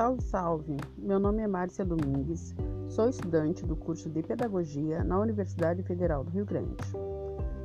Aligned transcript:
Salve, 0.00 0.22
salve! 0.22 0.76
Meu 0.96 1.20
nome 1.20 1.42
é 1.42 1.46
Márcia 1.46 1.84
Domingues, 1.84 2.54
sou 2.88 3.10
estudante 3.10 3.66
do 3.66 3.76
curso 3.76 4.08
de 4.08 4.22
Pedagogia 4.22 5.04
na 5.04 5.20
Universidade 5.20 5.82
Federal 5.82 6.24
do 6.24 6.30
Rio 6.30 6.46
Grande. 6.46 6.82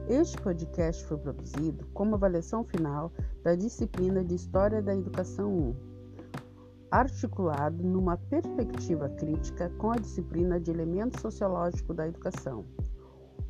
Este 0.09 0.37
podcast 0.41 1.05
foi 1.05 1.17
produzido 1.17 1.87
como 1.93 2.15
avaliação 2.15 2.65
final 2.65 3.09
da 3.41 3.55
disciplina 3.55 4.21
de 4.21 4.35
História 4.35 4.81
da 4.81 4.93
Educação 4.93 5.49
1, 5.49 5.75
articulado 6.91 7.81
numa 7.81 8.17
perspectiva 8.17 9.07
crítica 9.07 9.69
com 9.77 9.91
a 9.91 9.95
disciplina 9.95 10.59
de 10.59 10.71
Elemento 10.71 11.21
Sociológico 11.21 11.93
da 11.93 12.05
Educação. 12.05 12.65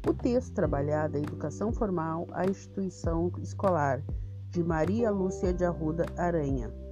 O 0.07 0.13
texto 0.13 0.53
trabalhado 0.53 1.17
é 1.17 1.21
Educação 1.21 1.73
Formal 1.73 2.27
à 2.33 2.45
Instituição 2.45 3.31
Escolar, 3.41 4.03
de 4.51 4.63
Maria 4.63 5.09
Lúcia 5.09 5.51
de 5.51 5.65
Arruda 5.65 6.05
Aranha 6.15 6.84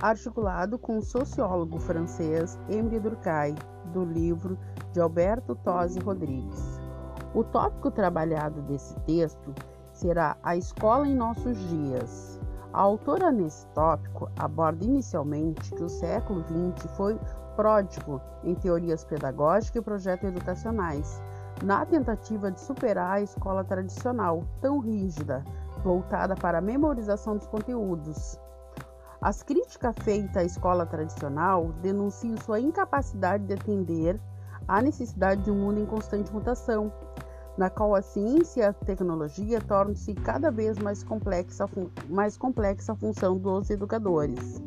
articulado 0.00 0.78
com 0.78 0.98
o 0.98 1.02
sociólogo 1.02 1.78
francês 1.78 2.58
Emile 2.68 3.00
Durkheim, 3.00 3.54
do 3.92 4.04
livro 4.04 4.58
de 4.92 5.00
Alberto 5.00 5.54
Tosi 5.56 5.98
Rodrigues. 5.98 6.80
O 7.34 7.42
tópico 7.44 7.90
trabalhado 7.90 8.62
desse 8.62 8.94
texto 9.00 9.54
será 9.92 10.36
a 10.42 10.56
escola 10.56 11.06
em 11.06 11.14
nossos 11.14 11.58
dias. 11.68 12.40
A 12.72 12.82
autora 12.82 13.32
nesse 13.32 13.66
tópico 13.68 14.30
aborda 14.38 14.84
inicialmente 14.84 15.74
que 15.74 15.82
o 15.82 15.88
século 15.88 16.44
XX 16.44 16.90
foi 16.96 17.18
pródigo 17.56 18.20
em 18.44 18.54
teorias 18.54 19.04
pedagógicas 19.04 19.80
e 19.80 19.84
projetos 19.84 20.28
educacionais, 20.28 21.20
na 21.64 21.84
tentativa 21.84 22.52
de 22.52 22.60
superar 22.60 23.14
a 23.14 23.20
escola 23.20 23.64
tradicional, 23.64 24.44
tão 24.60 24.78
rígida, 24.78 25.42
voltada 25.82 26.36
para 26.36 26.58
a 26.58 26.62
memorização 26.62 27.36
dos 27.36 27.48
conteúdos, 27.48 28.38
as 29.20 29.42
críticas 29.42 29.94
feitas 30.02 30.36
à 30.36 30.44
escola 30.44 30.86
tradicional 30.86 31.72
denunciam 31.82 32.36
sua 32.36 32.60
incapacidade 32.60 33.44
de 33.46 33.54
atender 33.54 34.20
à 34.68 34.80
necessidade 34.80 35.42
de 35.42 35.50
um 35.50 35.56
mundo 35.56 35.80
em 35.80 35.86
constante 35.86 36.32
mutação, 36.32 36.92
na 37.56 37.68
qual 37.68 37.96
a 37.96 38.02
ciência 38.02 38.60
e 38.60 38.64
a 38.64 38.72
tecnologia 38.72 39.60
tornam-se 39.60 40.14
cada 40.14 40.50
vez 40.50 40.78
mais 40.78 41.02
complexa, 41.02 41.68
mais 42.08 42.36
complexa 42.36 42.92
a 42.92 42.96
função 42.96 43.36
dos 43.36 43.70
educadores. 43.70 44.62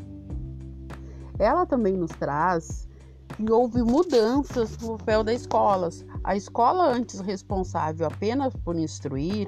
Ela 1.40 1.66
também 1.66 1.96
nos 1.96 2.12
traz 2.12 2.90
que 3.30 3.50
houve 3.50 3.82
mudanças 3.82 4.78
no 4.80 4.98
papel 4.98 5.24
das 5.24 5.42
escolas. 5.42 6.06
A 6.24 6.36
escola, 6.36 6.90
antes 6.90 7.22
responsável 7.22 8.06
apenas 8.06 8.54
por 8.58 8.76
instruir, 8.76 9.48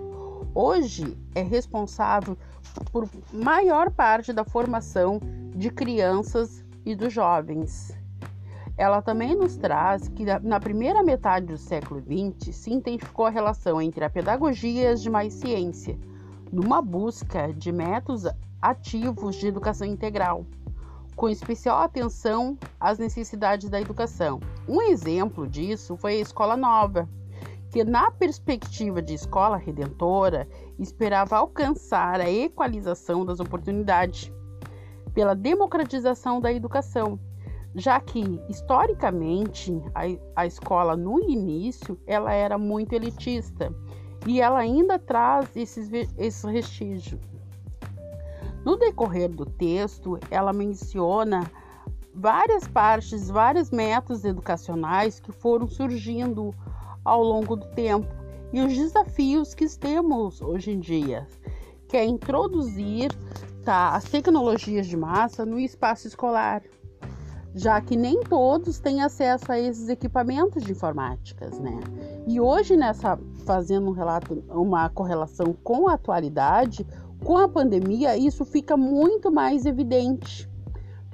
hoje 0.53 1.17
é 1.33 1.41
responsável 1.41 2.37
por 2.91 3.09
maior 3.31 3.91
parte 3.91 4.31
da 4.31 4.43
formação 4.43 5.19
de 5.55 5.69
crianças 5.69 6.63
e 6.85 6.95
dos 6.95 7.13
jovens. 7.13 7.97
Ela 8.75 9.01
também 9.01 9.35
nos 9.35 9.55
traz 9.55 10.07
que 10.07 10.25
na 10.25 10.59
primeira 10.59 11.03
metade 11.03 11.47
do 11.47 11.57
século 11.57 12.01
XX 12.01 12.55
se 12.55 12.73
identificou 12.73 13.25
a 13.25 13.29
relação 13.29 13.81
entre 13.81 14.03
a 14.03 14.09
pedagogia 14.09 14.83
e 14.83 14.87
as 14.87 15.01
demais 15.01 15.33
ciências, 15.33 15.97
numa 16.51 16.81
busca 16.81 17.53
de 17.53 17.71
métodos 17.71 18.23
ativos 18.61 19.35
de 19.35 19.47
educação 19.47 19.85
integral, 19.85 20.45
com 21.15 21.29
especial 21.29 21.79
atenção 21.79 22.57
às 22.79 22.97
necessidades 22.97 23.69
da 23.69 23.79
educação. 23.79 24.39
Um 24.67 24.81
exemplo 24.81 25.47
disso 25.47 25.95
foi 25.95 26.13
a 26.13 26.21
Escola 26.21 26.57
Nova, 26.57 27.07
que, 27.73 27.83
na 27.83 28.11
perspectiva 28.11 29.01
de 29.01 29.15
escola 29.15 29.57
redentora, 29.57 30.47
esperava 30.77 31.37
alcançar 31.37 32.21
a 32.21 32.29
equalização 32.29 33.25
das 33.25 33.39
oportunidades 33.39 34.31
pela 35.11 35.33
democratização 35.33 36.39
da 36.39 36.53
educação, 36.53 37.19
já 37.73 37.99
que 37.99 38.39
historicamente 38.47 39.75
a, 39.95 40.03
a 40.41 40.45
escola 40.45 40.95
no 40.95 41.19
início 41.27 41.99
ela 42.05 42.31
era 42.31 42.59
muito 42.59 42.93
elitista 42.93 43.73
e 44.27 44.39
ela 44.39 44.59
ainda 44.59 44.99
traz 44.99 45.49
esses, 45.55 45.89
esse 46.15 46.51
vestígio. 46.51 47.19
No 48.63 48.77
decorrer 48.77 49.29
do 49.29 49.47
texto, 49.47 50.19
ela 50.29 50.53
menciona 50.53 51.49
várias 52.13 52.67
partes, 52.67 53.31
vários 53.31 53.71
métodos 53.71 54.23
educacionais 54.23 55.19
que 55.19 55.31
foram 55.31 55.67
surgindo 55.67 56.53
ao 57.03 57.21
longo 57.23 57.55
do 57.55 57.65
tempo 57.67 58.07
e 58.51 58.61
os 58.61 58.73
desafios 58.75 59.53
que 59.53 59.67
temos 59.77 60.41
hoje 60.41 60.71
em 60.71 60.79
dia, 60.79 61.27
que 61.87 61.97
é 61.97 62.05
introduzir 62.05 63.11
tá, 63.63 63.95
as 63.95 64.03
tecnologias 64.03 64.85
de 64.85 64.95
massa 64.95 65.45
no 65.45 65.59
espaço 65.59 66.07
escolar, 66.07 66.61
já 67.55 67.81
que 67.81 67.95
nem 67.95 68.21
todos 68.21 68.79
têm 68.79 69.01
acesso 69.01 69.51
a 69.51 69.59
esses 69.59 69.89
equipamentos 69.89 70.63
de 70.63 70.71
informáticas, 70.71 71.59
né? 71.59 71.79
E 72.27 72.39
hoje 72.39 72.75
nessa 72.75 73.19
fazendo 73.45 73.87
um 73.89 73.91
relato, 73.91 74.43
uma 74.49 74.89
correlação 74.89 75.55
com 75.63 75.87
a 75.87 75.93
atualidade, 75.93 76.85
com 77.23 77.37
a 77.37 77.47
pandemia, 77.47 78.17
isso 78.17 78.45
fica 78.45 78.77
muito 78.77 79.31
mais 79.31 79.65
evidente. 79.65 80.49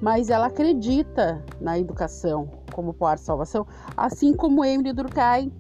Mas 0.02 0.30
ela 0.30 0.48
acredita 0.48 1.44
na 1.60 1.78
educação 1.78 2.50
como 2.74 2.94
porta 2.94 3.18
de 3.18 3.26
salvação, 3.26 3.68
assim 3.98 4.34
como 4.34 4.64
Emily 4.64 4.94
Durkheim 4.94 5.52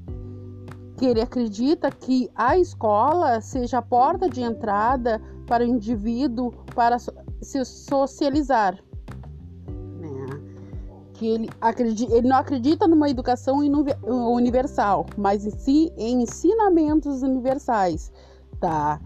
que 0.99 1.05
ele 1.05 1.21
acredita 1.21 1.89
que 1.89 2.29
a 2.35 2.57
escola 2.57 3.39
seja 3.39 3.77
a 3.77 3.81
porta 3.81 4.29
de 4.29 4.41
entrada 4.41 5.21
para 5.47 5.63
o 5.63 5.67
indivíduo 5.67 6.51
para 6.75 6.97
se 6.99 7.63
socializar. 7.63 8.77
Né? 9.97 10.41
Que 11.13 11.25
ele, 11.25 11.49
acredita, 11.61 12.13
ele 12.13 12.27
não 12.27 12.35
acredita 12.35 12.85
numa 12.85 13.09
educação 13.09 13.59
universal, 14.05 15.05
mas 15.17 15.45
em 15.45 15.51
si 15.51 15.93
em 15.97 16.23
ensinamentos 16.23 17.23
universais, 17.23 18.11
tá? 18.59 18.99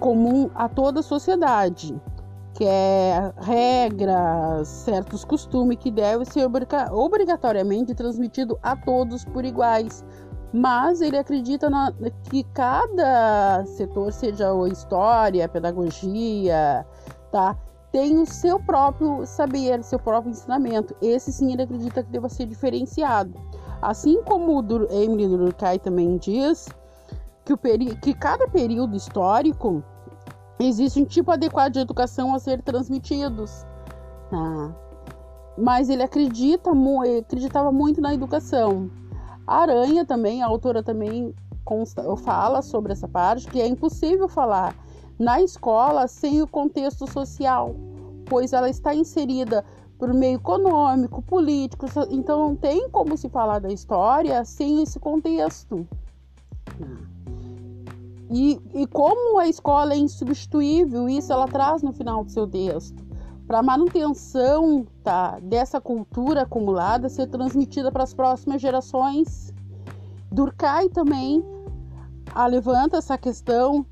Comum 0.00 0.50
a 0.56 0.68
toda 0.68 0.98
a 0.98 1.04
sociedade, 1.04 1.96
que 2.54 2.64
é 2.64 3.32
regras, 3.36 4.66
certos 4.66 5.24
costumes 5.24 5.78
que 5.78 5.92
devem 5.92 6.26
ser 6.26 6.48
obrigatoriamente 6.90 7.94
transmitidos 7.94 8.56
a 8.60 8.74
todos 8.74 9.24
por 9.24 9.44
iguais 9.44 10.04
mas 10.52 11.00
ele 11.00 11.18
acredita 11.18 11.68
na, 11.68 11.92
que 12.30 12.42
cada 12.54 13.64
setor, 13.66 14.12
seja 14.12 14.50
a 14.50 14.68
história, 14.68 15.44
a 15.44 15.48
pedagogia, 15.48 16.86
tá, 17.30 17.56
tem 17.92 18.18
o 18.18 18.26
seu 18.26 18.60
próprio 18.60 19.26
saber, 19.26 19.82
seu 19.82 19.98
próprio 19.98 20.30
ensinamento. 20.30 20.94
Esse 21.02 21.32
sim 21.32 21.52
ele 21.52 21.62
acredita 21.62 22.02
que 22.02 22.10
deva 22.10 22.28
ser 22.28 22.46
diferenciado. 22.46 23.34
Assim 23.80 24.22
como 24.24 24.60
o 24.60 24.92
Emily 24.92 25.28
Durkheim 25.28 25.78
também 25.78 26.16
diz 26.16 26.68
que, 27.44 27.52
o 27.52 27.58
que 27.58 28.14
cada 28.14 28.48
período 28.48 28.96
histórico 28.96 29.82
existe 30.58 31.00
um 31.00 31.04
tipo 31.04 31.30
adequado 31.30 31.74
de 31.74 31.80
educação 31.80 32.34
a 32.34 32.38
ser 32.38 32.62
transmitidos. 32.62 33.64
Tá? 34.30 34.74
Mas 35.56 35.88
ele 35.88 36.02
acredita, 36.02 36.70
acreditava 37.18 37.72
muito 37.72 38.00
na 38.00 38.14
educação. 38.14 38.90
A 39.48 39.62
Aranha 39.62 40.04
também, 40.04 40.42
a 40.42 40.46
autora 40.46 40.82
também 40.82 41.34
consta, 41.64 42.04
fala 42.18 42.60
sobre 42.60 42.92
essa 42.92 43.08
parte, 43.08 43.48
que 43.48 43.62
é 43.62 43.66
impossível 43.66 44.28
falar 44.28 44.76
na 45.18 45.40
escola 45.40 46.06
sem 46.06 46.42
o 46.42 46.46
contexto 46.46 47.10
social, 47.10 47.74
pois 48.26 48.52
ela 48.52 48.68
está 48.68 48.94
inserida 48.94 49.64
por 49.98 50.12
meio 50.12 50.36
econômico, 50.36 51.22
político, 51.22 51.86
então 52.10 52.50
não 52.50 52.56
tem 52.56 52.90
como 52.90 53.16
se 53.16 53.30
falar 53.30 53.58
da 53.58 53.72
história 53.72 54.44
sem 54.44 54.82
esse 54.82 55.00
contexto. 55.00 55.88
E, 58.30 58.60
e 58.74 58.86
como 58.86 59.38
a 59.38 59.48
escola 59.48 59.94
é 59.94 59.96
insubstituível, 59.96 61.08
isso 61.08 61.32
ela 61.32 61.48
traz 61.48 61.82
no 61.82 61.94
final 61.94 62.22
do 62.22 62.30
seu 62.30 62.46
texto 62.46 63.07
para 63.48 63.60
a 63.60 63.62
manutenção 63.62 64.86
tá, 65.02 65.38
dessa 65.40 65.80
cultura 65.80 66.42
acumulada 66.42 67.08
ser 67.08 67.28
transmitida 67.28 67.90
para 67.90 68.04
as 68.04 68.12
próximas 68.12 68.60
gerações. 68.60 69.54
Durkheim 70.30 70.90
também 70.90 71.42
a, 72.34 72.46
levanta 72.46 72.98
essa 72.98 73.16
questão 73.16 73.86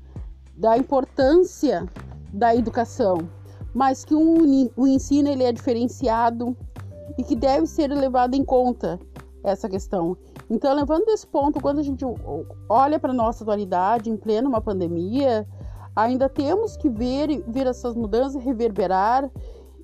da 0.55 0.77
importância 0.77 1.89
da 2.31 2.55
educação, 2.55 3.27
mas 3.73 4.05
que 4.05 4.13
o, 4.13 4.71
o 4.77 4.87
ensino 4.87 5.27
ele 5.27 5.43
é 5.43 5.51
diferenciado 5.51 6.55
e 7.17 7.23
que 7.23 7.35
deve 7.35 7.65
ser 7.65 7.87
levado 7.87 8.35
em 8.35 8.45
conta 8.45 8.99
essa 9.43 9.67
questão. 9.67 10.15
Então, 10.51 10.71
levando 10.75 11.09
esse 11.09 11.25
ponto, 11.25 11.59
quando 11.59 11.79
a 11.79 11.83
gente 11.83 12.05
olha 12.69 12.99
para 12.99 13.11
nossa 13.11 13.43
atualidade, 13.43 14.11
em 14.11 14.17
plena 14.17 14.47
uma 14.47 14.61
pandemia, 14.61 15.47
Ainda 15.97 16.29
temos 16.29 16.77
que 16.77 16.87
ver, 16.87 17.43
ver 17.47 17.65
essas 17.65 17.95
mudanças 17.95 18.43
reverberar 18.43 19.27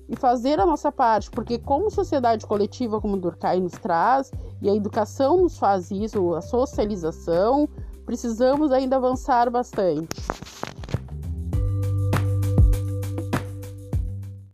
e 0.08 0.14
fazer 0.14 0.60
a 0.60 0.64
nossa 0.64 0.92
parte, 0.92 1.28
porque 1.28 1.58
como 1.58 1.90
sociedade 1.90 2.46
coletiva, 2.46 3.00
como 3.00 3.16
Durkheim 3.16 3.62
nos 3.62 3.72
traz, 3.72 4.30
e 4.62 4.70
a 4.70 4.74
educação 4.76 5.38
nos 5.38 5.58
faz 5.58 5.90
isso, 5.90 6.32
a 6.36 6.40
socialização, 6.40 7.68
precisamos 8.06 8.70
ainda 8.70 8.94
avançar 8.94 9.50
bastante. 9.50 10.06